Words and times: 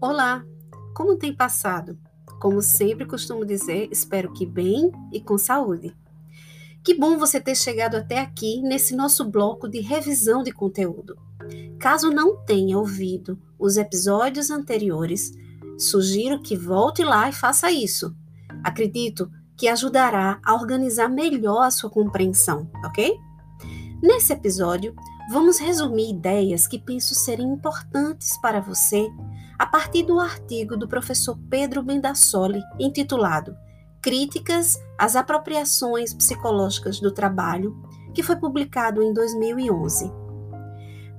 Olá, 0.00 0.44
como 0.94 1.16
tem 1.16 1.34
passado? 1.34 1.98
Como 2.40 2.62
sempre 2.62 3.04
costumo 3.04 3.44
dizer, 3.44 3.88
espero 3.90 4.32
que 4.32 4.46
bem 4.46 4.92
e 5.12 5.20
com 5.20 5.36
saúde. 5.36 5.92
Que 6.84 6.94
bom 6.94 7.18
você 7.18 7.40
ter 7.40 7.56
chegado 7.56 7.96
até 7.96 8.20
aqui 8.20 8.62
nesse 8.62 8.94
nosso 8.94 9.24
bloco 9.24 9.68
de 9.68 9.80
revisão 9.80 10.44
de 10.44 10.52
conteúdo. 10.52 11.16
Caso 11.80 12.10
não 12.10 12.36
tenha 12.44 12.78
ouvido 12.78 13.42
os 13.58 13.76
episódios 13.76 14.52
anteriores, 14.52 15.32
sugiro 15.76 16.40
que 16.40 16.56
volte 16.56 17.02
lá 17.02 17.28
e 17.28 17.32
faça 17.32 17.68
isso. 17.68 18.14
Acredito 18.62 19.28
que 19.56 19.66
ajudará 19.66 20.40
a 20.44 20.54
organizar 20.54 21.08
melhor 21.08 21.64
a 21.64 21.72
sua 21.72 21.90
compreensão, 21.90 22.70
ok? 22.84 23.16
Nesse 24.00 24.32
episódio, 24.32 24.94
vamos 25.32 25.58
resumir 25.58 26.10
ideias 26.10 26.68
que 26.68 26.78
penso 26.78 27.16
serem 27.16 27.48
importantes 27.48 28.40
para 28.40 28.60
você 28.60 29.08
a 29.58 29.66
partir 29.66 30.04
do 30.04 30.20
artigo 30.20 30.76
do 30.76 30.86
professor 30.86 31.36
Pedro 31.50 31.82
Bendassoli, 31.82 32.62
intitulado 32.78 33.56
Críticas 34.00 34.78
às 34.96 35.16
Apropriações 35.16 36.14
Psicológicas 36.14 37.00
do 37.00 37.10
Trabalho, 37.10 37.76
que 38.14 38.22
foi 38.22 38.36
publicado 38.36 39.02
em 39.02 39.12
2011. 39.12 40.12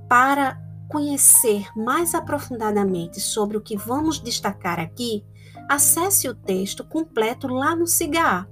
Para 0.08 0.58
conhecer 0.88 1.68
mais 1.76 2.14
aprofundadamente 2.14 3.20
sobre 3.20 3.56
o 3.56 3.60
que 3.60 3.76
vamos 3.76 4.18
destacar 4.18 4.80
aqui, 4.80 5.22
acesse 5.68 6.26
o 6.26 6.34
texto 6.34 6.82
completo 6.82 7.46
lá 7.46 7.76
no 7.76 7.86
SIGA. 7.86 8.48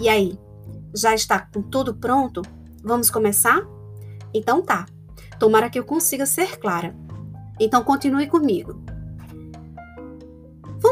E 0.00 0.08
aí, 0.08 0.38
já 0.94 1.14
está 1.14 1.38
com 1.38 1.62
tudo 1.62 1.94
pronto? 1.94 2.42
Vamos 2.82 3.08
começar? 3.08 3.62
Então 4.34 4.60
tá. 4.60 4.84
Tomara 5.38 5.70
que 5.70 5.78
eu 5.78 5.84
consiga 5.84 6.26
ser 6.26 6.58
clara. 6.58 6.94
Então 7.60 7.82
continue 7.84 8.26
comigo. 8.26 8.95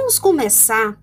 Vamos 0.05 0.19
começar 0.19 1.01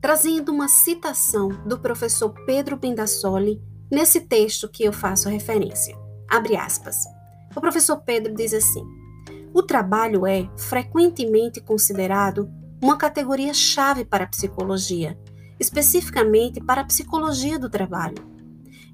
trazendo 0.00 0.50
uma 0.50 0.66
citação 0.66 1.50
do 1.66 1.78
professor 1.78 2.30
Pedro 2.46 2.74
Bendassoli 2.74 3.62
nesse 3.92 4.22
texto 4.22 4.66
que 4.66 4.82
eu 4.82 4.94
faço 4.94 5.28
referência. 5.28 5.94
Abre 6.26 6.56
aspas. 6.56 7.04
O 7.54 7.60
professor 7.60 7.98
Pedro 7.98 8.34
diz 8.34 8.54
assim: 8.54 8.82
O 9.52 9.62
trabalho 9.62 10.26
é 10.26 10.48
frequentemente 10.56 11.60
considerado 11.60 12.50
uma 12.82 12.96
categoria 12.96 13.52
chave 13.52 14.06
para 14.06 14.24
a 14.24 14.28
psicologia, 14.28 15.18
especificamente 15.60 16.62
para 16.62 16.80
a 16.80 16.86
psicologia 16.86 17.58
do 17.58 17.68
trabalho. 17.68 18.26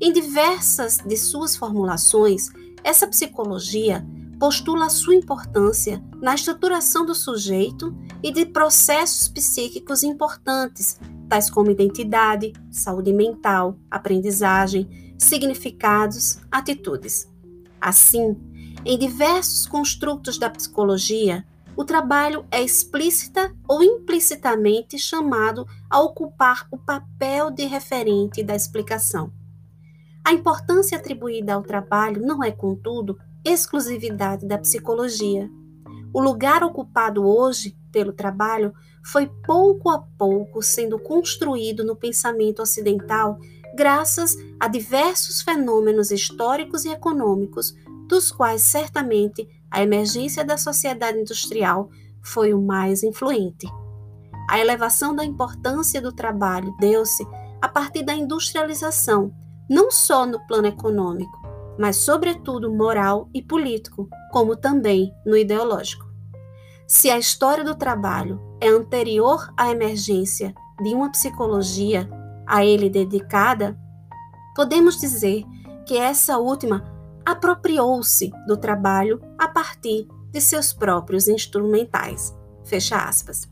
Em 0.01 0.13
diversas 0.13 0.99
de 1.07 1.17
suas 1.17 1.55
formulações, 1.55 2.49
essa 2.83 3.07
psicologia 3.07 4.05
postula 4.41 4.87
a 4.87 4.91
sua 4.91 5.15
importância 5.15 6.03
na 6.15 6.35
estruturação 6.35 7.05
do 7.05 7.15
sujeito 7.15 7.95
e 8.23 8.33
de 8.33 8.47
processos 8.47 9.29
psíquicos 9.29 10.03
importantes, 10.03 10.99
tais 11.29 11.51
como 11.51 11.71
identidade, 11.71 12.55
saúde 12.71 13.13
mental, 13.13 13.77
aprendizagem, 13.91 15.15
significados, 15.19 16.41
atitudes. 16.51 17.31
Assim, 17.79 18.35
em 18.83 18.99
diversos 18.99 19.67
construtos 19.67 20.39
da 20.39 20.49
psicologia, 20.49 21.47
o 21.77 21.85
trabalho 21.85 22.47
é 22.51 22.63
explícita 22.63 23.55
ou 23.69 23.83
implicitamente 23.83 24.99
chamado 24.99 25.67
a 25.91 26.01
ocupar 26.01 26.67
o 26.71 26.79
papel 26.79 27.51
de 27.51 27.67
referente 27.67 28.43
da 28.43 28.57
explicação. 28.57 29.31
A 30.25 30.33
importância 30.33 30.97
atribuída 30.97 31.55
ao 31.55 31.63
trabalho 31.63 32.25
não 32.25 32.43
é, 32.43 32.51
contudo, 32.51 33.19
exclusividade 33.45 34.47
da 34.47 34.59
psicologia. 34.59 35.51
O 36.13 36.21
lugar 36.21 36.63
ocupado 36.63 37.25
hoje 37.25 37.77
pelo 37.93 38.13
trabalho 38.13 38.73
foi 39.05 39.31
pouco 39.47 39.89
a 39.91 39.99
pouco 39.99 40.63
sendo 40.63 40.99
construído 40.99 41.85
no 41.85 41.97
pensamento 41.97 42.61
ocidental 42.61 43.39
graças 43.75 44.37
a 44.59 44.69
diversos 44.69 45.43
fenômenos 45.43 46.11
históricos 46.11 46.85
e 46.85 46.91
econômicos, 46.91 47.75
dos 48.09 48.31
quais 48.31 48.63
certamente 48.63 49.49
a 49.71 49.83
emergência 49.83 50.45
da 50.45 50.59
sociedade 50.59 51.19
industrial 51.19 51.89
foi 52.23 52.53
o 52.53 52.61
mais 52.61 53.03
influente. 53.03 53.67
A 54.51 54.59
elevação 54.59 55.15
da 55.15 55.25
importância 55.25 56.01
do 56.01 56.13
trabalho 56.13 56.75
deu-se 56.81 57.25
a 57.63 57.69
partir 57.69 58.03
da 58.03 58.15
industrialização, 58.15 59.33
não 59.69 59.91
só 59.91 60.27
no 60.27 60.45
plano 60.47 60.67
econômico, 60.67 61.40
mas, 61.81 61.97
sobretudo, 61.97 62.71
moral 62.71 63.31
e 63.33 63.41
político, 63.41 64.07
como 64.31 64.55
também 64.55 65.15
no 65.25 65.35
ideológico. 65.35 66.05
Se 66.87 67.09
a 67.09 67.19
história 67.19 67.65
do 67.65 67.75
trabalho 67.75 68.39
é 68.61 68.69
anterior 68.69 69.51
à 69.57 69.71
emergência 69.71 70.55
de 70.83 70.95
uma 70.95 71.11
psicologia 71.11 72.07
a 72.47 72.63
ele 72.63 72.91
dedicada, 72.91 73.79
podemos 74.55 75.01
dizer 75.01 75.43
que 75.87 75.97
essa 75.97 76.37
última 76.37 76.85
apropriou-se 77.25 78.31
do 78.47 78.59
trabalho 78.59 79.19
a 79.39 79.49
partir 79.49 80.07
de 80.31 80.39
seus 80.39 80.75
próprios 80.75 81.29
instrumentais. 81.29 82.37
Fecha 82.63 82.99
aspas. 82.99 83.49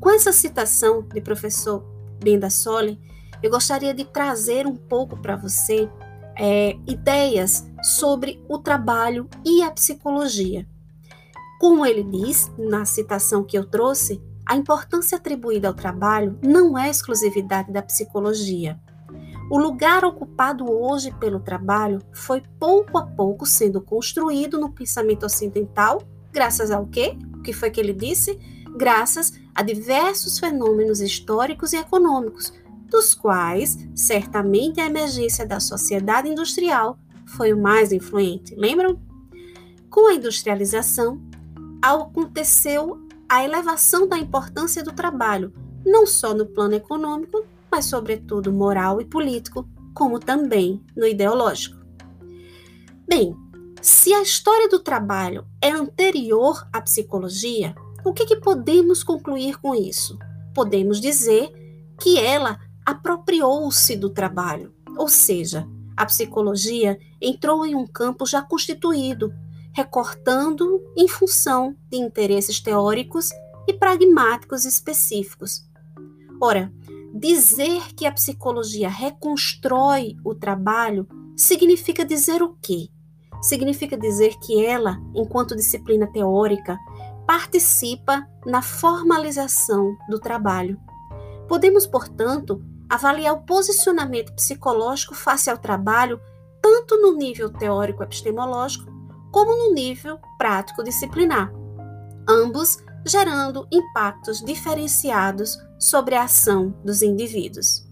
Com 0.00 0.10
essa 0.10 0.32
citação 0.32 1.02
de 1.02 1.20
professor 1.20 1.84
Benda 2.20 2.50
Soli, 2.50 2.98
eu 3.40 3.48
gostaria 3.48 3.94
de 3.94 4.04
trazer 4.04 4.66
um 4.66 4.74
pouco 4.74 5.16
para 5.16 5.36
você 5.36 5.88
é, 6.40 6.74
ideias 6.86 7.70
sobre 7.82 8.42
o 8.48 8.58
trabalho 8.58 9.28
e 9.44 9.62
a 9.62 9.70
psicologia. 9.70 10.66
Como 11.60 11.84
ele 11.84 12.02
diz 12.02 12.50
na 12.56 12.86
citação 12.86 13.44
que 13.44 13.58
eu 13.58 13.66
trouxe, 13.66 14.22
a 14.46 14.56
importância 14.56 15.18
atribuída 15.18 15.68
ao 15.68 15.74
trabalho 15.74 16.38
não 16.42 16.78
é 16.78 16.88
exclusividade 16.88 17.70
da 17.70 17.82
psicologia. 17.82 18.80
O 19.50 19.58
lugar 19.58 20.02
ocupado 20.02 20.64
hoje 20.64 21.12
pelo 21.20 21.40
trabalho 21.40 22.00
foi 22.12 22.42
pouco 22.58 22.96
a 22.96 23.06
pouco 23.06 23.44
sendo 23.44 23.82
construído 23.82 24.58
no 24.58 24.72
pensamento 24.72 25.26
ocidental, 25.26 26.00
graças 26.32 26.70
ao 26.70 26.86
quê? 26.86 27.18
O 27.34 27.42
que 27.42 27.52
foi 27.52 27.70
que 27.70 27.80
ele 27.80 27.92
disse? 27.92 28.38
Graças 28.76 29.38
a 29.54 29.62
diversos 29.62 30.38
fenômenos 30.38 31.00
históricos 31.00 31.74
e 31.74 31.76
econômicos, 31.76 32.52
dos 32.90 33.14
quais 33.14 33.78
certamente 33.94 34.80
a 34.80 34.86
emergência 34.86 35.46
da 35.46 35.60
sociedade 35.60 36.28
industrial 36.28 36.98
foi 37.24 37.52
o 37.52 37.60
mais 37.60 37.92
influente, 37.92 38.54
lembram? 38.56 39.00
Com 39.88 40.08
a 40.08 40.14
industrialização, 40.14 41.20
aconteceu 41.80 43.00
a 43.28 43.44
elevação 43.44 44.08
da 44.08 44.18
importância 44.18 44.82
do 44.82 44.92
trabalho, 44.92 45.52
não 45.86 46.04
só 46.04 46.34
no 46.34 46.46
plano 46.46 46.74
econômico, 46.74 47.44
mas 47.70 47.86
sobretudo 47.86 48.52
moral 48.52 49.00
e 49.00 49.04
político, 49.04 49.68
como 49.94 50.18
também 50.18 50.84
no 50.96 51.06
ideológico. 51.06 51.78
Bem, 53.08 53.36
se 53.80 54.12
a 54.12 54.20
história 54.20 54.68
do 54.68 54.80
trabalho 54.80 55.46
é 55.60 55.70
anterior 55.70 56.66
à 56.72 56.80
psicologia, 56.80 57.74
o 58.04 58.12
que, 58.12 58.26
que 58.26 58.36
podemos 58.36 59.02
concluir 59.02 59.58
com 59.58 59.74
isso? 59.74 60.18
Podemos 60.54 61.00
dizer 61.00 61.52
que 62.00 62.18
ela 62.18 62.58
apropriou-se 62.90 63.96
do 63.96 64.10
trabalho, 64.10 64.74
ou 64.96 65.08
seja, 65.08 65.66
a 65.96 66.06
psicologia 66.06 66.98
entrou 67.20 67.64
em 67.66 67.74
um 67.74 67.86
campo 67.86 68.26
já 68.26 68.42
constituído, 68.42 69.32
recortando 69.72 70.82
em 70.96 71.06
função 71.06 71.76
de 71.90 71.98
interesses 71.98 72.60
teóricos 72.60 73.30
e 73.68 73.74
pragmáticos 73.74 74.64
específicos. 74.64 75.62
Ora, 76.40 76.72
dizer 77.14 77.94
que 77.94 78.06
a 78.06 78.12
psicologia 78.12 78.88
reconstrói 78.88 80.16
o 80.24 80.34
trabalho 80.34 81.06
significa 81.36 82.04
dizer 82.04 82.42
o 82.42 82.56
quê? 82.62 82.88
Significa 83.42 83.96
dizer 83.96 84.38
que 84.38 84.64
ela, 84.64 85.00
enquanto 85.14 85.56
disciplina 85.56 86.06
teórica, 86.10 86.78
participa 87.26 88.26
na 88.44 88.62
formalização 88.62 89.96
do 90.08 90.18
trabalho. 90.18 90.80
Podemos, 91.46 91.86
portanto, 91.86 92.62
avaliar 92.90 93.32
o 93.32 93.42
posicionamento 93.42 94.32
psicológico 94.32 95.14
face 95.14 95.48
ao 95.48 95.56
trabalho, 95.56 96.20
tanto 96.60 97.00
no 97.00 97.16
nível 97.16 97.48
teórico 97.48 98.02
epistemológico, 98.02 98.90
como 99.30 99.56
no 99.56 99.72
nível 99.72 100.18
prático 100.36 100.82
disciplinar, 100.82 101.52
ambos 102.28 102.78
gerando 103.06 103.66
impactos 103.70 104.44
diferenciados 104.44 105.56
sobre 105.78 106.16
a 106.16 106.24
ação 106.24 106.74
dos 106.84 107.00
indivíduos. 107.00 107.86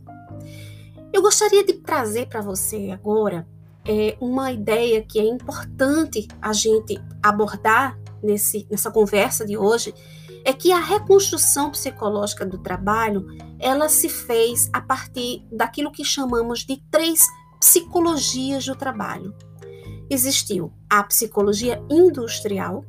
Eu 1.13 1.23
gostaria 1.23 1.65
de 1.65 1.75
trazer 1.75 2.27
para 2.27 2.43
você 2.43 2.91
agora 2.91 3.47
é, 3.87 4.17
uma 4.21 4.53
ideia 4.53 5.03
que 5.03 5.19
é 5.19 5.25
importante 5.25 6.29
a 6.43 6.53
gente 6.53 7.01
abordar 7.23 7.99
nesse, 8.23 8.67
nessa 8.71 8.91
conversa 8.91 9.47
de 9.47 9.57
hoje, 9.57 9.95
é 10.45 10.53
que 10.53 10.73
a 10.73 10.81
reconstrução 10.81 11.71
psicológica 11.71 12.45
do 12.47 12.59
trabalho 12.59 13.27
ela 13.59 13.89
se 13.89 14.09
fez 14.09 14.71
a 14.73 14.81
partir 14.81 15.47
daquilo 15.53 15.93
que 15.93 16.05
chamamos 16.05 16.61
de 16.61 16.83
três 16.91 17.27
psicologias 17.61 18.65
do 18.65 18.75
trabalho. 18.75 19.35
Existiu 20.11 20.73
a 20.89 21.03
psicologia 21.03 21.83
industrial, 21.91 22.85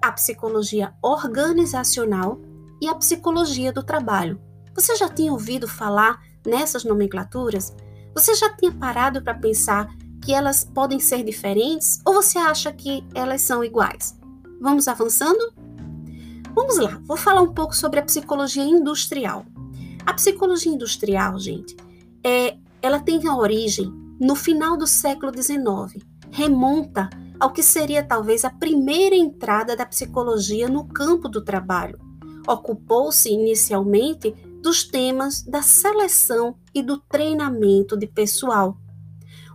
a 0.00 0.12
psicologia 0.12 0.94
organizacional 1.02 2.40
e 2.80 2.88
a 2.88 2.94
psicologia 2.94 3.72
do 3.72 3.82
trabalho. 3.82 4.40
Você 4.74 4.94
já 4.94 5.08
tinha 5.08 5.32
ouvido 5.32 5.66
falar 5.66 6.20
nessas 6.46 6.84
nomenclaturas? 6.84 7.74
Você 8.14 8.34
já 8.34 8.54
tinha 8.54 8.70
parado 8.70 9.22
para 9.22 9.34
pensar 9.34 9.88
que 10.22 10.32
elas 10.32 10.64
podem 10.64 11.00
ser 11.00 11.24
diferentes 11.24 12.00
ou 12.04 12.14
você 12.14 12.38
acha 12.38 12.72
que 12.72 13.04
elas 13.14 13.42
são 13.42 13.64
iguais? 13.64 14.18
Vamos 14.60 14.86
avançando? 14.86 15.52
Vamos 16.56 16.78
lá, 16.78 16.98
vou 17.04 17.18
falar 17.18 17.42
um 17.42 17.52
pouco 17.52 17.76
sobre 17.76 18.00
a 18.00 18.02
psicologia 18.02 18.64
industrial. 18.64 19.44
A 20.06 20.14
psicologia 20.14 20.72
industrial, 20.72 21.38
gente, 21.38 21.76
é, 22.24 22.56
ela 22.80 22.98
tem 22.98 23.28
a 23.28 23.36
origem 23.36 23.92
no 24.18 24.34
final 24.34 24.74
do 24.74 24.86
século 24.86 25.30
XIX, 25.30 26.02
remonta 26.30 27.10
ao 27.38 27.52
que 27.52 27.62
seria 27.62 28.02
talvez 28.02 28.42
a 28.42 28.48
primeira 28.48 29.14
entrada 29.14 29.76
da 29.76 29.84
psicologia 29.84 30.66
no 30.66 30.88
campo 30.88 31.28
do 31.28 31.44
trabalho. 31.44 31.98
Ocupou-se 32.48 33.28
inicialmente 33.30 34.34
dos 34.62 34.82
temas 34.82 35.42
da 35.42 35.60
seleção 35.60 36.56
e 36.74 36.82
do 36.82 36.96
treinamento 36.96 37.98
de 37.98 38.06
pessoal. 38.06 38.78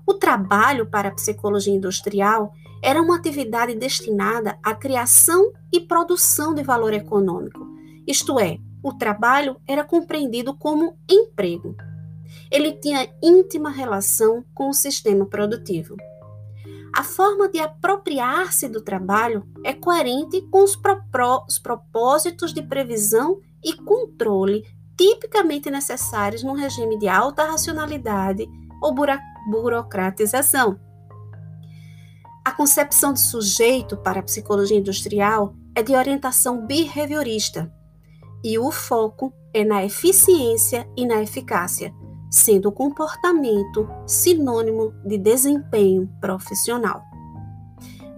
O 0.05 0.13
trabalho 0.13 0.85
para 0.85 1.09
a 1.09 1.15
psicologia 1.15 1.73
industrial 1.73 2.53
era 2.83 3.01
uma 3.01 3.17
atividade 3.17 3.75
destinada 3.75 4.57
à 4.63 4.73
criação 4.73 5.51
e 5.71 5.79
produção 5.79 6.53
de 6.53 6.63
valor 6.63 6.93
econômico, 6.93 7.71
isto 8.07 8.39
é, 8.39 8.57
o 8.83 8.93
trabalho 8.93 9.57
era 9.67 9.83
compreendido 9.83 10.55
como 10.55 10.97
emprego. 11.09 11.75
Ele 12.49 12.73
tinha 12.73 13.07
íntima 13.21 13.69
relação 13.69 14.43
com 14.53 14.69
o 14.69 14.73
sistema 14.73 15.25
produtivo. 15.25 15.95
A 16.93 17.03
forma 17.03 17.47
de 17.47 17.59
apropriar-se 17.59 18.67
do 18.67 18.81
trabalho 18.81 19.45
é 19.63 19.71
coerente 19.71 20.41
com 20.49 20.63
os, 20.63 20.77
os 21.47 21.59
propósitos 21.59 22.53
de 22.53 22.61
previsão 22.61 23.39
e 23.63 23.73
controle 23.73 24.65
tipicamente 24.97 25.71
necessários 25.71 26.43
num 26.43 26.53
regime 26.53 26.97
de 26.97 27.07
alta 27.07 27.45
racionalidade 27.45 28.45
ou 28.81 28.93
burocratização. 29.49 30.79
A 32.43 32.51
concepção 32.51 33.13
de 33.13 33.19
sujeito 33.19 33.95
para 33.97 34.19
a 34.19 34.23
psicologia 34.23 34.77
industrial 34.77 35.53
é 35.75 35.83
de 35.83 35.95
orientação 35.95 36.65
behaviorista 36.65 37.71
e 38.43 38.57
o 38.57 38.71
foco 38.71 39.33
é 39.53 39.63
na 39.63 39.85
eficiência 39.85 40.87
e 40.97 41.05
na 41.05 41.21
eficácia, 41.21 41.93
sendo 42.31 42.69
o 42.69 42.71
comportamento 42.71 43.87
sinônimo 44.07 44.93
de 45.05 45.17
desempenho 45.17 46.09
profissional. 46.19 47.03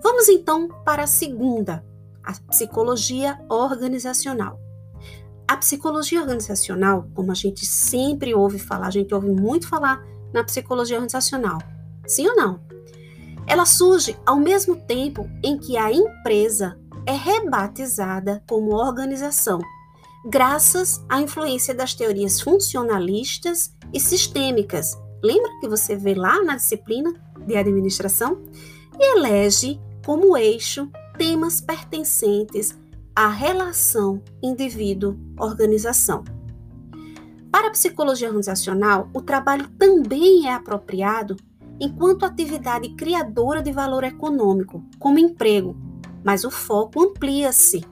Vamos 0.01 0.29
então 0.29 0.69
para 0.85 1.03
a 1.03 1.07
segunda, 1.07 1.85
a 2.23 2.33
psicologia 2.49 3.39
organizacional. 3.49 4.59
A 5.47 5.57
psicologia 5.57 6.21
organizacional, 6.21 7.09
como 7.13 7.31
a 7.31 7.35
gente 7.35 7.65
sempre 7.65 8.33
ouve 8.33 8.57
falar, 8.57 8.87
a 8.87 8.91
gente 8.91 9.13
ouve 9.13 9.29
muito 9.29 9.67
falar 9.67 10.01
na 10.33 10.43
psicologia 10.43 10.97
organizacional. 10.97 11.59
Sim 12.05 12.27
ou 12.27 12.35
não? 12.35 12.59
Ela 13.45 13.65
surge 13.65 14.17
ao 14.25 14.37
mesmo 14.37 14.75
tempo 14.75 15.29
em 15.43 15.57
que 15.57 15.77
a 15.77 15.91
empresa 15.91 16.77
é 17.05 17.11
rebatizada 17.11 18.43
como 18.47 18.75
organização, 18.75 19.59
graças 20.25 21.03
à 21.09 21.21
influência 21.21 21.73
das 21.73 21.93
teorias 21.93 22.39
funcionalistas 22.39 23.73
e 23.93 23.99
sistêmicas. 23.99 24.97
Lembra 25.21 25.51
que 25.59 25.67
você 25.67 25.95
vê 25.95 26.13
lá 26.13 26.41
na 26.43 26.55
disciplina 26.55 27.13
de 27.45 27.55
administração? 27.55 28.41
E 28.99 29.17
elege 29.17 29.79
como 30.05 30.37
eixo 30.37 30.89
temas 31.17 31.61
pertencentes 31.61 32.77
à 33.15 33.27
relação 33.27 34.21
indivíduo-organização. 34.41 36.23
Para 37.53 37.67
a 37.67 37.71
psicologia 37.71 38.29
organizacional, 38.29 39.11
o 39.13 39.21
trabalho 39.21 39.69
também 39.77 40.47
é 40.47 40.55
apropriado 40.55 41.37
enquanto 41.79 42.25
atividade 42.25 42.89
criadora 42.95 43.61
de 43.61 43.71
valor 43.71 44.03
econômico, 44.03 44.83
como 44.97 45.19
emprego, 45.19 45.77
mas 46.25 46.43
o 46.43 46.49
foco 46.49 46.99
amplia-se 46.99 47.85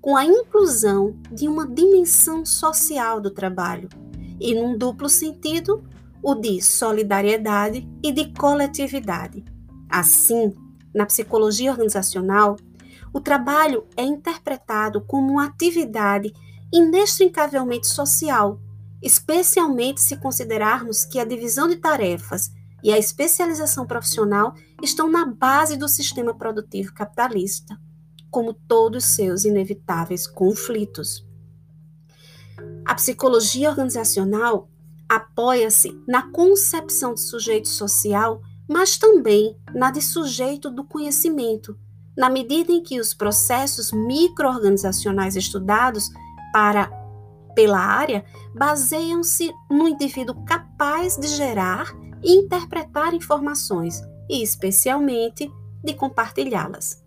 com 0.00 0.16
a 0.16 0.24
inclusão 0.24 1.16
de 1.32 1.48
uma 1.48 1.66
dimensão 1.66 2.46
social 2.46 3.20
do 3.20 3.32
trabalho, 3.32 3.88
e 4.40 4.54
num 4.54 4.78
duplo 4.78 5.08
sentido, 5.08 5.82
o 6.22 6.36
de 6.36 6.62
solidariedade 6.62 7.88
e 8.00 8.12
de 8.12 8.32
coletividade. 8.34 9.44
Assim, 9.90 10.54
na 10.94 11.04
psicologia 11.04 11.72
organizacional, 11.72 12.54
o 13.12 13.20
trabalho 13.20 13.84
é 13.96 14.04
interpretado 14.04 15.00
como 15.00 15.32
uma 15.32 15.46
atividade 15.46 16.32
inextricavelmente 16.72 17.88
social, 17.88 18.60
especialmente 19.02 20.00
se 20.00 20.16
considerarmos 20.16 21.04
que 21.04 21.18
a 21.18 21.24
divisão 21.24 21.68
de 21.68 21.76
tarefas 21.76 22.50
e 22.82 22.92
a 22.92 22.98
especialização 22.98 23.86
profissional 23.86 24.54
estão 24.82 25.10
na 25.10 25.26
base 25.26 25.76
do 25.76 25.88
sistema 25.88 26.34
produtivo 26.34 26.92
capitalista, 26.94 27.78
como 28.30 28.52
todos 28.52 29.04
seus 29.04 29.44
inevitáveis 29.44 30.26
conflitos. 30.26 31.26
A 32.84 32.94
psicologia 32.94 33.70
organizacional 33.70 34.68
apoia-se 35.08 35.98
na 36.06 36.30
concepção 36.30 37.14
de 37.14 37.20
sujeito 37.20 37.68
social, 37.68 38.42
mas 38.68 38.98
também 38.98 39.56
na 39.74 39.90
de 39.90 40.02
sujeito 40.02 40.70
do 40.70 40.84
conhecimento, 40.84 41.78
na 42.16 42.28
medida 42.28 42.72
em 42.72 42.82
que 42.82 43.00
os 43.00 43.14
processos 43.14 43.92
microorganizacionais 43.92 45.36
estudados 45.36 46.10
para 46.52 46.90
pela 47.58 47.80
área 47.80 48.24
baseiam-se 48.54 49.52
no 49.68 49.88
indivíduo 49.88 50.44
capaz 50.44 51.16
de 51.16 51.26
gerar 51.26 51.92
e 52.22 52.36
interpretar 52.36 53.14
informações 53.14 54.00
e, 54.30 54.44
especialmente, 54.44 55.50
de 55.82 55.92
compartilhá-las. 55.92 57.02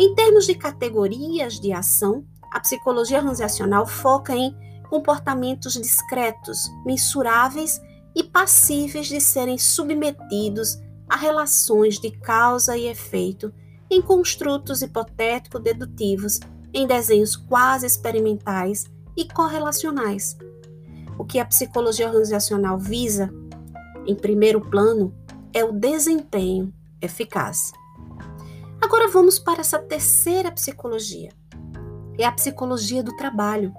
Em 0.00 0.12
termos 0.16 0.44
de 0.44 0.56
categorias 0.56 1.60
de 1.60 1.72
ação, 1.72 2.26
a 2.50 2.58
psicologia 2.58 3.18
organizacional 3.18 3.86
foca 3.86 4.34
em 4.34 4.52
comportamentos 4.90 5.74
discretos, 5.74 6.68
mensuráveis 6.84 7.80
e 8.12 8.24
passíveis 8.24 9.06
de 9.06 9.20
serem 9.20 9.56
submetidos 9.56 10.80
a 11.08 11.14
relações 11.14 12.00
de 12.00 12.10
causa 12.10 12.76
e 12.76 12.88
efeito 12.88 13.54
em 13.88 14.02
construtos 14.02 14.82
hipotético-dedutivos, 14.82 16.40
em 16.74 16.88
desenhos 16.88 17.36
quase 17.36 17.86
experimentais 17.86 18.95
e 19.16 19.26
correlacionais. 19.26 20.36
O 21.18 21.24
que 21.24 21.38
a 21.38 21.44
psicologia 21.44 22.06
organizacional 22.06 22.78
visa 22.78 23.32
em 24.06 24.14
primeiro 24.14 24.60
plano 24.60 25.14
é 25.52 25.64
o 25.64 25.72
desempenho 25.72 26.72
eficaz. 27.00 27.72
Agora 28.80 29.08
vamos 29.08 29.38
para 29.38 29.60
essa 29.60 29.78
terceira 29.78 30.52
psicologia. 30.52 31.30
É 32.18 32.24
a 32.24 32.32
psicologia 32.32 33.02
do 33.02 33.16
trabalho. 33.16 33.74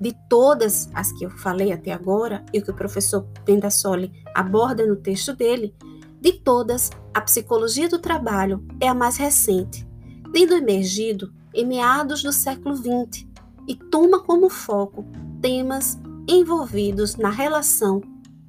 De 0.00 0.14
todas 0.28 0.88
as 0.94 1.10
que 1.10 1.24
eu 1.24 1.30
falei 1.30 1.72
até 1.72 1.92
agora 1.92 2.44
e 2.52 2.62
que 2.62 2.70
o 2.70 2.74
professor 2.74 3.26
Pendassoli 3.44 4.12
aborda 4.32 4.86
no 4.86 4.94
texto 4.94 5.34
dele, 5.34 5.74
de 6.20 6.32
todas, 6.32 6.90
a 7.12 7.20
psicologia 7.20 7.88
do 7.88 7.98
trabalho 7.98 8.64
é 8.80 8.88
a 8.88 8.94
mais 8.94 9.16
recente, 9.16 9.86
tendo 10.32 10.54
emergido 10.54 11.32
em 11.52 11.66
meados 11.66 12.22
do 12.22 12.32
século 12.32 12.76
XX 12.76 13.27
e 13.68 13.76
toma 13.76 14.20
como 14.20 14.48
foco 14.48 15.04
temas 15.40 15.98
envolvidos 16.26 17.14
na 17.16 17.28
relação 17.28 18.00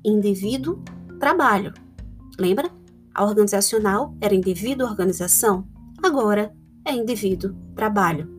indivíduo 0.03 0.81
trabalho. 1.19 1.73
Lembra? 2.39 2.71
A 3.13 3.25
organizacional 3.25 4.15
era 4.21 4.33
indivíduo-organização, 4.33 5.67
agora 6.01 6.55
é 6.85 6.93
indivíduo-trabalho. 6.93 8.29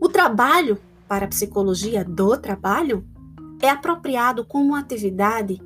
O 0.00 0.08
trabalho, 0.08 0.78
para 1.08 1.24
a 1.24 1.28
psicologia 1.28 2.04
do 2.04 2.36
trabalho, 2.36 3.06
é 3.62 3.70
apropriado 3.70 4.44
como 4.44 4.66
uma 4.66 4.80
atividade 4.80 5.60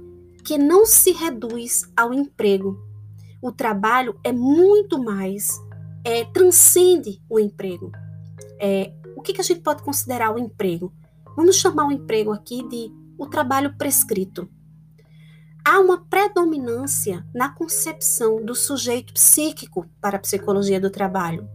que 0.44 0.56
não 0.56 0.86
se 0.86 1.12
reduz 1.12 1.90
ao 1.96 2.14
emprego. 2.14 2.78
O 3.42 3.50
trabalho 3.50 4.16
é 4.22 4.32
muito 4.32 5.02
mais, 5.02 5.48
é, 6.04 6.24
transcende 6.24 7.20
o 7.28 7.38
emprego. 7.38 7.90
É, 8.60 8.92
o 9.22 9.24
que, 9.24 9.32
que 9.32 9.40
a 9.40 9.44
gente 9.44 9.60
pode 9.60 9.82
considerar 9.84 10.34
o 10.34 10.38
emprego? 10.38 10.92
Vamos 11.36 11.54
chamar 11.54 11.86
o 11.86 11.92
emprego 11.92 12.32
aqui 12.32 12.66
de 12.68 12.92
o 13.16 13.26
trabalho 13.26 13.76
prescrito 13.78 14.50
há 15.64 15.78
uma 15.78 16.04
predominância 16.06 17.24
na 17.34 17.48
concepção 17.48 18.44
do 18.44 18.54
sujeito 18.54 19.14
psíquico 19.14 19.86
para 20.00 20.16
a 20.16 20.20
psicologia 20.20 20.80
do 20.80 20.90
trabalho. 20.90 21.48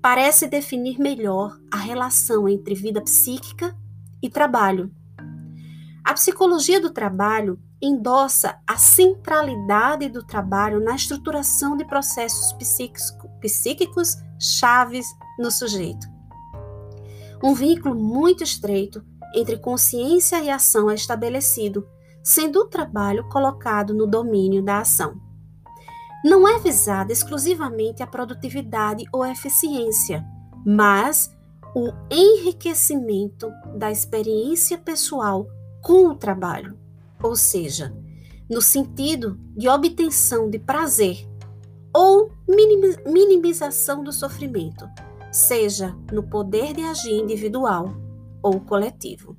Parece 0.00 0.48
definir 0.48 0.98
melhor 0.98 1.58
a 1.72 1.76
relação 1.76 2.48
entre 2.48 2.74
vida 2.74 3.00
psíquica 3.00 3.76
e 4.22 4.28
trabalho. 4.28 4.90
A 6.04 6.12
psicologia 6.14 6.80
do 6.80 6.90
trabalho 6.90 7.58
endossa 7.80 8.60
a 8.66 8.76
centralidade 8.76 10.08
do 10.08 10.22
trabalho 10.22 10.78
na 10.78 10.94
estruturação 10.94 11.76
de 11.76 11.84
processos 11.84 12.52
psíquicos 13.40 14.16
chaves 14.38 15.06
no 15.38 15.50
sujeito. 15.50 16.11
Um 17.42 17.54
vínculo 17.54 17.94
muito 17.94 18.44
estreito 18.44 19.04
entre 19.34 19.56
consciência 19.56 20.40
e 20.40 20.48
ação 20.48 20.90
é 20.90 20.94
estabelecido, 20.94 21.88
sendo 22.22 22.60
o 22.60 22.68
trabalho 22.68 23.28
colocado 23.28 23.92
no 23.92 24.06
domínio 24.06 24.62
da 24.62 24.78
ação. 24.78 25.20
Não 26.24 26.46
é 26.46 26.60
visada 26.60 27.12
exclusivamente 27.12 28.00
a 28.00 28.06
produtividade 28.06 29.04
ou 29.12 29.26
eficiência, 29.26 30.24
mas 30.64 31.34
o 31.74 31.90
enriquecimento 32.10 33.50
da 33.76 33.90
experiência 33.90 34.78
pessoal 34.78 35.48
com 35.82 36.06
o 36.06 36.14
trabalho, 36.14 36.78
ou 37.20 37.34
seja, 37.34 37.92
no 38.48 38.62
sentido 38.62 39.36
de 39.56 39.68
obtenção 39.68 40.48
de 40.48 40.60
prazer 40.60 41.26
ou 41.92 42.30
minimização 43.04 44.04
do 44.04 44.12
sofrimento, 44.12 44.88
seja 45.32 45.96
no 46.12 46.22
poder 46.22 46.74
de 46.74 46.82
agir 46.82 47.12
individual 47.12 47.92
ou 48.42 48.60
coletivo. 48.60 49.36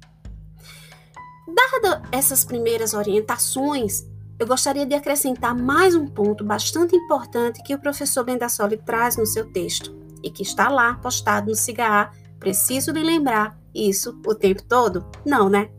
Dadas 1.48 2.02
essas 2.12 2.44
primeiras 2.44 2.94
orientações, 2.94 4.06
eu 4.40 4.48
gostaria 4.48 4.86
de 4.86 4.96
acrescentar 4.96 5.56
mais 5.56 5.96
um 5.96 6.08
ponto 6.08 6.44
bastante 6.44 6.96
importante 6.96 7.62
que 7.64 7.76
o 7.76 7.80
professor 7.80 8.24
Bendassoli 8.24 8.78
traz 8.78 9.16
no 9.16 9.26
seu 9.26 9.52
texto 9.52 9.96
e 10.24 10.32
que 10.32 10.42
está 10.42 10.70
lá 10.70 10.96
postado 10.96 11.50
no 11.50 11.56
CIGA. 11.56 12.12
Preciso 12.40 12.92
de 12.92 13.02
lembrar 13.02 13.58
isso 13.74 14.20
o 14.26 14.34
tempo 14.34 14.64
todo? 14.64 15.06
Não, 15.26 15.48
né? 15.50 15.70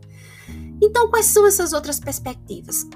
Então, 0.81 1.09
quais 1.09 1.27
são 1.27 1.45
essas 1.45 1.73
outras 1.73 1.99
perspectivas? 1.99 2.87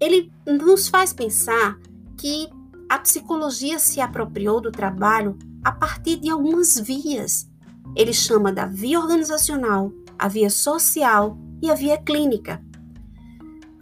Ele 0.00 0.32
nos 0.46 0.88
faz 0.88 1.12
pensar 1.12 1.78
que 2.18 2.48
a 2.88 2.98
psicologia 2.98 3.78
se 3.78 4.00
apropriou 4.00 4.60
do 4.60 4.70
trabalho 4.70 5.36
a 5.64 5.72
partir 5.72 6.16
de 6.16 6.30
algumas 6.30 6.78
vias. 6.78 7.48
Ele 7.96 8.12
chama 8.12 8.52
da 8.52 8.66
via 8.66 9.00
organizacional, 9.00 9.90
a 10.18 10.28
via 10.28 10.50
social 10.50 11.38
e 11.62 11.70
a 11.70 11.74
via 11.74 11.96
clínica. 11.96 12.62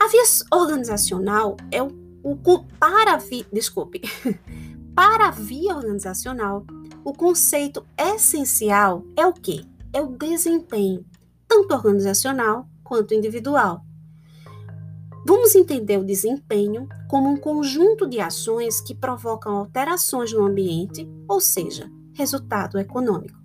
A 0.01 0.09
via 0.09 0.23
organizacional 0.53 1.57
é 1.71 1.83
o, 1.83 1.89
o 2.23 2.37
para 2.79 3.15
a 3.15 3.19
via, 3.19 3.47
desculpe, 3.53 4.01
para 4.95 5.29
a 5.29 5.31
via 5.31 5.75
organizacional, 5.75 6.65
o 7.05 7.13
conceito 7.13 7.85
essencial 7.99 9.05
é 9.17 9.27
o 9.27 9.33
quê? 9.33 9.65
É 9.93 10.01
o 10.01 10.09
desempenho, 10.17 11.05
tanto 11.49 11.75
organizacional 11.75 12.69
quanto 12.85 13.15
individual. 13.15 13.85
Vamos 15.25 15.55
entender 15.55 15.99
o 15.99 16.05
desempenho 16.05 16.89
como 17.09 17.31
um 17.31 17.37
conjunto 17.37 18.09
de 18.09 18.21
ações 18.21 18.81
que 18.81 18.95
provocam 18.95 19.57
alterações 19.57 20.33
no 20.33 20.45
ambiente, 20.45 21.09
ou 21.29 21.41
seja, 21.41 21.89
resultado 22.13 22.79
econômico. 22.79 23.39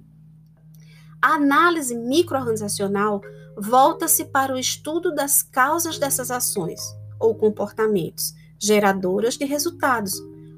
A 1.22 1.36
análise 1.36 1.96
microorganizacional 1.96 3.22
volta-se 3.58 4.26
para 4.26 4.54
o 4.54 4.58
estudo 4.58 5.14
das 5.14 5.44
causas 5.44 6.00
dessas 6.00 6.32
ações 6.32 6.82
ou 7.20 7.36
comportamentos 7.36 8.34
geradoras 8.60 9.36
de 9.36 9.46
resultados, 9.46 10.14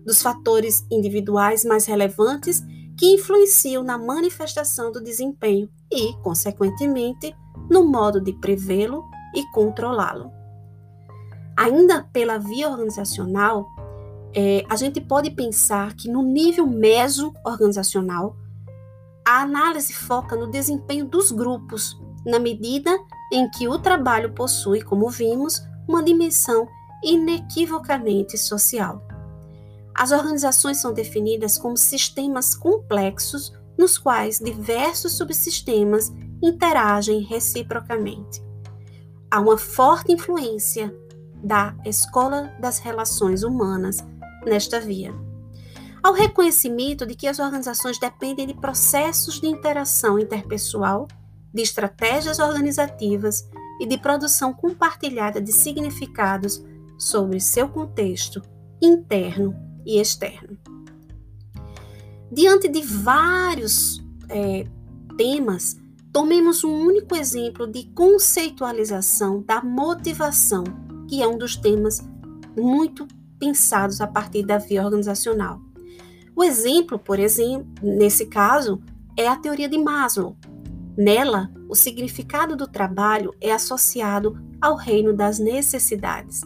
dos 0.05 0.21
fatores 0.21 0.85
individuais 0.89 1.65
mais 1.65 1.85
relevantes 1.85 2.61
que 2.97 3.13
influenciam 3.13 3.83
na 3.83 3.97
manifestação 3.97 4.91
do 4.91 5.01
desempenho 5.01 5.69
e, 5.91 6.13
consequentemente, 6.21 7.35
no 7.69 7.85
modo 7.85 8.21
de 8.21 8.33
prevê-lo 8.33 9.03
e 9.35 9.43
controlá-lo. 9.51 10.38
Ainda 11.59 12.03
pela 12.13 12.37
via 12.37 12.69
organizacional, 12.69 13.69
é, 14.33 14.63
a 14.69 14.77
gente 14.77 15.01
pode 15.01 15.29
pensar 15.31 15.93
que 15.93 16.07
no 16.09 16.23
nível 16.23 16.65
meso-organizacional, 16.65 18.37
a 19.27 19.41
análise 19.41 19.91
foca 19.91 20.37
no 20.37 20.47
desempenho 20.47 21.03
dos 21.03 21.33
grupos, 21.33 21.99
na 22.25 22.39
medida 22.39 22.97
em 23.33 23.49
que 23.49 23.67
o 23.67 23.77
trabalho 23.77 24.31
possui, 24.31 24.81
como 24.81 25.09
vimos, 25.09 25.61
uma 25.85 26.01
dimensão 26.01 26.65
inequivocamente 27.03 28.37
social. 28.37 29.05
As 29.93 30.13
organizações 30.13 30.77
são 30.77 30.93
definidas 30.93 31.57
como 31.57 31.75
sistemas 31.75 32.55
complexos 32.55 33.51
nos 33.77 33.97
quais 33.97 34.39
diversos 34.39 35.17
subsistemas 35.17 36.09
interagem 36.41 37.19
reciprocamente. 37.19 38.41
Há 39.29 39.41
uma 39.41 39.57
forte 39.57 40.13
influência 40.13 40.95
da 41.43 41.75
Escola 41.85 42.53
das 42.59 42.79
Relações 42.79 43.43
Humanas 43.43 43.97
nesta 44.45 44.79
via. 44.79 45.13
Ao 46.01 46.13
reconhecimento 46.13 47.05
de 47.05 47.15
que 47.15 47.27
as 47.27 47.39
organizações 47.39 47.99
dependem 47.99 48.47
de 48.47 48.53
processos 48.53 49.39
de 49.39 49.47
interação 49.47 50.17
interpessoal, 50.17 51.07
de 51.53 51.61
estratégias 51.61 52.39
organizativas 52.39 53.49
e 53.79 53.85
de 53.85 53.97
produção 53.97 54.53
compartilhada 54.53 55.41
de 55.41 55.51
significados 55.51 56.63
sobre 56.97 57.39
seu 57.39 57.67
contexto 57.67 58.41
interno 58.81 59.55
e 59.85 59.99
externo. 59.99 60.57
Diante 62.31 62.67
de 62.67 62.81
vários 62.81 64.03
é, 64.29 64.65
temas, 65.17 65.77
tomemos 66.13 66.63
um 66.63 66.71
único 66.71 67.15
exemplo 67.15 67.67
de 67.67 67.85
conceitualização 67.93 69.41
da 69.41 69.61
motivação 69.61 70.63
que 71.09 71.23
é 71.23 71.27
um 71.27 71.37
dos 71.37 71.55
temas 71.55 72.07
muito 72.55 73.07
pensados 73.39 73.99
a 73.99 74.05
partir 74.05 74.45
da 74.45 74.59
via 74.59 74.85
organizacional. 74.85 75.59
O 76.35 76.43
exemplo, 76.43 76.99
por 76.99 77.19
exemplo, 77.19 77.67
nesse 77.81 78.27
caso, 78.27 78.79
é 79.17 79.27
a 79.27 79.35
teoria 79.35 79.67
de 79.67 79.77
Maslow. 79.77 80.37
Nela, 80.95 81.51
o 81.67 81.75
significado 81.75 82.55
do 82.55 82.67
trabalho 82.67 83.33
é 83.41 83.51
associado 83.51 84.37
ao 84.61 84.75
reino 84.75 85.11
das 85.11 85.39
necessidades. 85.39 86.41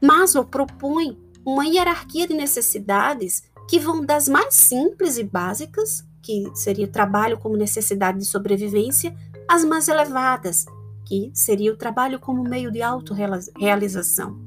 Maslow 0.00 0.44
propõe 0.44 1.18
uma 1.44 1.66
hierarquia 1.66 2.28
de 2.28 2.34
necessidades 2.34 3.42
que 3.68 3.80
vão 3.80 4.04
das 4.04 4.28
mais 4.28 4.54
simples 4.54 5.18
e 5.18 5.24
básicas, 5.24 6.06
que 6.22 6.50
seria 6.54 6.86
trabalho 6.86 7.38
como 7.38 7.56
necessidade 7.56 8.18
de 8.18 8.24
sobrevivência, 8.24 9.14
às 9.48 9.64
mais 9.64 9.88
elevadas, 9.88 10.66
que 11.04 11.30
seria 11.34 11.72
o 11.72 11.76
trabalho 11.76 12.18
como 12.18 12.42
meio 12.42 12.70
de 12.70 12.82
autorrealização. 12.82 14.38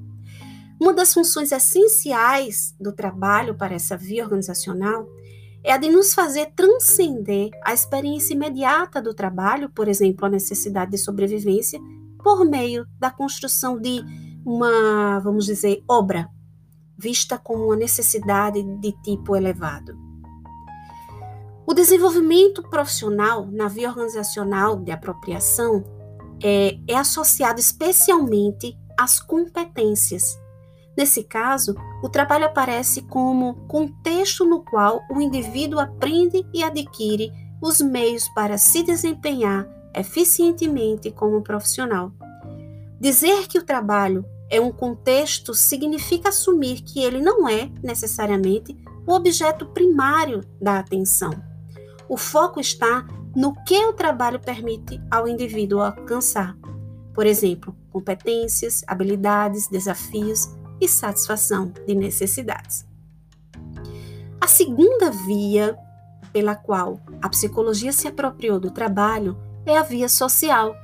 Uma 0.79 0.93
das 0.93 1.13
funções 1.13 1.51
essenciais 1.51 2.75
do 2.79 2.91
trabalho 2.91 3.55
para 3.55 3.75
essa 3.75 3.97
via 3.97 4.23
organizacional 4.23 5.07
é 5.63 5.71
a 5.73 5.77
de 5.77 5.89
nos 5.89 6.13
fazer 6.13 6.51
transcender 6.55 7.49
a 7.65 7.73
experiência 7.73 8.33
imediata 8.33 9.01
do 9.01 9.13
trabalho, 9.13 9.69
por 9.69 9.87
exemplo, 9.87 10.25
a 10.25 10.29
necessidade 10.29 10.91
de 10.91 10.97
sobrevivência, 10.97 11.79
por 12.23 12.45
meio 12.45 12.85
da 12.99 13.09
construção 13.09 13.79
de 13.79 14.03
uma, 14.45 15.19
vamos 15.19 15.45
dizer, 15.45 15.83
obra, 15.87 16.29
vista 16.97 17.37
como 17.37 17.65
uma 17.65 17.75
necessidade 17.75 18.63
de 18.79 18.91
tipo 19.01 19.35
elevado. 19.35 19.97
O 21.65 21.73
desenvolvimento 21.73 22.63
profissional 22.63 23.45
na 23.51 23.67
via 23.67 23.89
organizacional 23.89 24.77
de 24.77 24.91
apropriação 24.91 25.83
é, 26.44 26.77
é 26.88 26.96
associado 26.96 27.60
especialmente 27.60 28.77
às 28.98 29.20
competências. 29.20 30.38
Nesse 30.98 31.24
caso, 31.24 31.75
o 32.01 32.10
trabalho 32.10 32.46
aparece 32.46 33.03
como 33.03 33.53
contexto 33.67 34.44
no 34.44 34.63
qual 34.63 35.01
o 35.12 35.22
indivíduo 35.22 35.79
aprende 35.79 36.46
e 36.53 36.63
adquire 36.63 37.32
os 37.62 37.79
meios 37.82 38.27
para 38.29 38.58
se 38.58 38.82
desempenhar 38.84 39.67
eficientemente 39.96 41.12
como 41.12 41.41
profissional. 41.41 42.12
Dizer 43.00 43.48
que 43.48 43.60
o 43.60 43.63
trabalho 43.63 44.25
é 44.50 44.60
um 44.60 44.72
contexto 44.72 45.53
significa 45.53 46.29
assumir 46.29 46.82
que 46.82 47.03
ele 47.03 47.22
não 47.22 47.48
é, 47.48 47.70
necessariamente, 47.84 48.75
o 49.06 49.13
objeto 49.13 49.65
primário 49.67 50.44
da 50.62 50.79
atenção. 50.79 51.32
O 52.10 52.17
foco 52.17 52.60
está 52.60 53.06
no 53.38 53.53
que 53.53 53.77
o 53.86 53.94
trabalho 53.94 54.39
permite 54.39 55.00
ao 55.12 55.27
indivíduo 55.27 55.79
alcançar. 55.79 56.58
Por 57.13 57.27
exemplo, 57.27 57.77
competências, 57.91 58.84
habilidades, 58.88 59.67
desafios 59.67 60.50
e 60.82 60.88
satisfação 60.88 61.72
de 61.86 61.94
necessidades. 61.94 62.84
A 64.41 64.48
segunda 64.48 65.12
via 65.12 65.77
pela 66.34 66.56
qual 66.56 67.00
a 67.22 67.29
psicologia 67.29 67.94
se 67.94 68.08
apropriou 68.08 68.60
do 68.60 68.72
trabalho 68.72 69.38
é 69.67 69.77
a 69.77 69.84
via 69.84 70.10
social. 70.10 70.75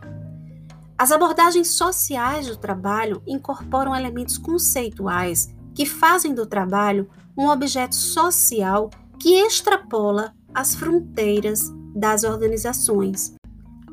As 0.96 1.12
abordagens 1.12 1.70
sociais 1.70 2.46
do 2.46 2.56
trabalho 2.56 3.24
incorporam 3.26 3.96
elementos 3.96 4.38
conceituais 4.38 5.52
que 5.74 5.88
fazem 5.88 6.36
do 6.36 6.46
trabalho 6.46 7.10
um 7.36 7.50
objeto 7.50 7.96
social 7.96 8.92
que 9.18 9.40
extrapola 9.40 10.36
as 10.54 10.76
fronteiras 10.76 11.74
das 11.94 12.24
organizações. 12.24 13.34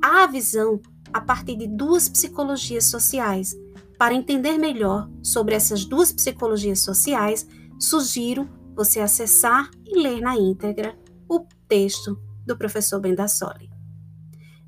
Há 0.03 0.25
a 0.25 0.27
visão 0.27 0.81
a 1.13 1.21
partir 1.21 1.57
de 1.57 1.67
duas 1.67 2.09
psicologias 2.09 2.85
sociais. 2.85 3.55
Para 3.99 4.15
entender 4.15 4.57
melhor 4.57 5.11
sobre 5.23 5.55
essas 5.55 5.85
duas 5.85 6.11
psicologias 6.11 6.81
sociais, 6.81 7.47
sugiro 7.79 8.49
você 8.75 9.01
acessar 9.01 9.71
e 9.85 10.01
ler 10.01 10.21
na 10.21 10.37
íntegra 10.37 10.97
o 11.29 11.45
texto 11.69 12.19
do 12.47 12.57
professor 12.57 12.99
Bendassoli. 13.01 13.71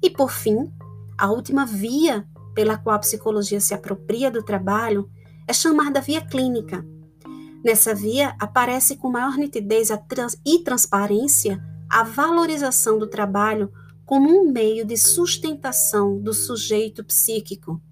E 0.02 0.10
por 0.10 0.30
fim, 0.30 0.70
a 1.16 1.30
última 1.30 1.64
via 1.64 2.26
pela 2.54 2.76
qual 2.76 2.96
a 2.96 2.98
psicologia 2.98 3.60
se 3.60 3.72
apropria 3.72 4.30
do 4.30 4.42
trabalho 4.42 5.08
é 5.46 5.52
chamada 5.52 6.00
via 6.00 6.20
clínica. 6.20 6.84
Nessa 7.64 7.94
via 7.94 8.34
aparece 8.38 8.96
com 8.96 9.10
maior 9.10 9.36
nitidez 9.36 9.88
e 10.44 10.58
transparência 10.58 11.62
a 11.92 12.02
valorização 12.02 12.98
do 12.98 13.06
trabalho 13.06 13.70
como 14.06 14.30
um 14.30 14.50
meio 14.50 14.86
de 14.86 14.96
sustentação 14.96 16.18
do 16.18 16.32
sujeito 16.32 17.04
psíquico. 17.04 17.82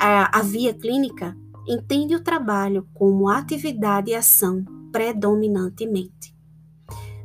A, 0.00 0.38
a 0.38 0.42
via 0.42 0.72
clínica 0.72 1.36
entende 1.66 2.14
o 2.14 2.22
trabalho 2.22 2.86
como 2.94 3.28
atividade 3.28 4.12
e 4.12 4.14
ação 4.14 4.64
predominantemente. 4.92 6.32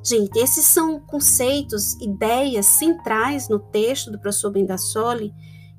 Gente, 0.04 0.38
esses 0.40 0.66
são 0.66 1.00
conceitos, 1.00 1.94
ideias 2.02 2.66
centrais 2.66 3.48
no 3.48 3.60
texto 3.60 4.12
do 4.12 4.20
professor 4.20 4.52
Bendassoli 4.52 5.32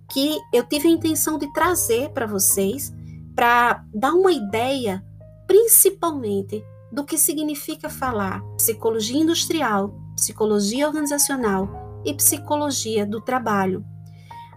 que 0.08 0.38
eu 0.52 0.64
tive 0.64 0.86
a 0.86 0.92
intenção 0.92 1.36
de 1.36 1.52
trazer 1.52 2.10
para 2.10 2.26
vocês 2.26 2.92
para 3.34 3.84
dar 3.92 4.14
uma 4.14 4.32
ideia, 4.32 5.04
principalmente, 5.48 6.64
do 6.90 7.04
que 7.04 7.18
significa 7.18 7.88
falar 7.88 8.42
psicologia 8.56 9.20
industrial, 9.20 9.94
psicologia 10.14 10.86
organizacional 10.86 12.02
e 12.04 12.14
psicologia 12.14 13.04
do 13.04 13.20
trabalho. 13.20 13.84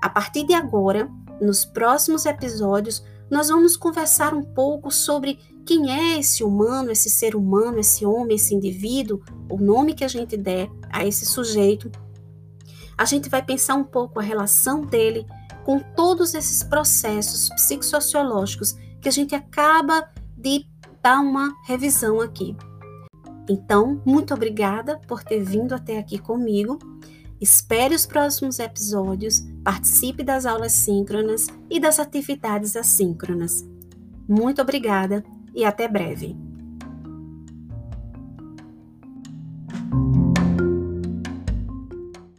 A 0.02 0.10
partir 0.10 0.46
de 0.46 0.54
agora, 0.54 1.10
nos 1.42 1.66
próximos 1.66 2.26
episódios, 2.26 3.04
nós 3.30 3.50
vamos 3.50 3.76
conversar 3.76 4.34
um 4.34 4.44
pouco 4.44 4.90
sobre 4.90 5.40
quem 5.66 5.92
é 5.92 6.20
esse 6.20 6.44
humano, 6.44 6.92
esse 6.92 7.10
ser 7.10 7.36
humano, 7.36 7.80
esse 7.80 8.06
homem, 8.06 8.36
esse 8.36 8.56
indivíduo, 8.56 9.22
o 9.50 9.58
nome 9.58 9.94
que 9.94 10.04
a 10.04 10.08
gente 10.08 10.36
der 10.36 10.70
a 10.90 11.06
esse 11.06 11.26
sujeito. 11.26 11.92
A 12.98 13.06
gente 13.06 13.30
vai 13.30 13.44
pensar 13.44 13.76
um 13.76 13.84
pouco 13.84 14.20
a 14.20 14.24
relação 14.24 14.82
dele 14.82 15.26
com 15.64 15.80
todos 15.80 16.34
esses 16.34 16.64
processos 16.64 17.50
psicossociológicos 17.50 18.76
que 19.00 19.08
a 19.08 19.12
gente 19.12 19.36
acaba 19.36 20.10
de 20.36 20.66
dar 21.02 21.20
uma 21.20 21.56
revisão 21.66 22.22
aqui. 22.22 22.56
Então, 23.50 24.02
muito 24.06 24.34
obrigada 24.34 25.00
por 25.08 25.24
ter 25.24 25.42
vindo 25.44 25.74
até 25.74 25.98
aqui 25.98 26.20
comigo. 26.20 26.78
Espere 27.42 27.96
os 27.96 28.06
próximos 28.06 28.60
episódios, 28.60 29.42
participe 29.64 30.24
das 30.24 30.46
aulas 30.46 30.74
síncronas 30.74 31.48
e 31.70 31.80
das 31.80 32.00
atividades 32.00 32.76
assíncronas. 32.76 33.66
Muito 34.28 34.62
obrigada 34.62 35.24
e 35.56 35.66
até 35.66 35.88
breve. 35.88 36.49